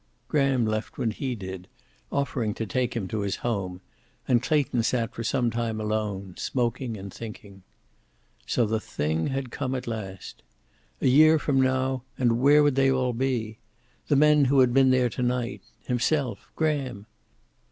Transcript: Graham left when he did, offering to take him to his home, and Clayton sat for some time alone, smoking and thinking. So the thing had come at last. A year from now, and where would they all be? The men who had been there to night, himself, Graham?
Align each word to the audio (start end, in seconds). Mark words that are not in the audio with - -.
Graham 0.29 0.65
left 0.65 0.97
when 0.97 1.11
he 1.11 1.35
did, 1.35 1.67
offering 2.11 2.55
to 2.55 2.65
take 2.65 2.95
him 2.95 3.07
to 3.09 3.19
his 3.19 3.35
home, 3.45 3.81
and 4.27 4.41
Clayton 4.41 4.81
sat 4.81 5.13
for 5.13 5.23
some 5.23 5.51
time 5.51 5.79
alone, 5.79 6.33
smoking 6.37 6.97
and 6.97 7.13
thinking. 7.13 7.61
So 8.47 8.65
the 8.65 8.79
thing 8.79 9.27
had 9.27 9.51
come 9.51 9.75
at 9.75 9.85
last. 9.85 10.41
A 11.01 11.07
year 11.07 11.37
from 11.37 11.61
now, 11.61 12.01
and 12.17 12.39
where 12.41 12.63
would 12.63 12.73
they 12.73 12.89
all 12.91 13.13
be? 13.13 13.59
The 14.07 14.15
men 14.15 14.45
who 14.45 14.61
had 14.61 14.73
been 14.73 14.89
there 14.89 15.09
to 15.11 15.21
night, 15.21 15.61
himself, 15.85 16.51
Graham? 16.55 17.05